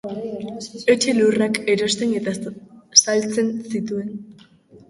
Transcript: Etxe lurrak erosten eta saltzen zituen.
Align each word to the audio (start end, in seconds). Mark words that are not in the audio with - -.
Etxe 0.93 1.13
lurrak 1.17 1.59
erosten 1.75 2.15
eta 2.21 2.33
saltzen 3.03 3.55
zituen. 3.75 4.13